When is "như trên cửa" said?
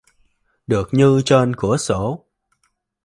0.91-1.77